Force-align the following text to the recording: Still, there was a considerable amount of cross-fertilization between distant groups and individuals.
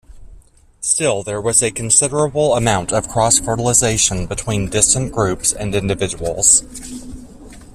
Still, 0.81 1.21
there 1.21 1.39
was 1.39 1.61
a 1.61 1.69
considerable 1.69 2.55
amount 2.55 2.91
of 2.91 3.07
cross-fertilization 3.07 4.25
between 4.25 4.67
distant 4.71 5.11
groups 5.13 5.53
and 5.53 5.75
individuals. 5.75 6.63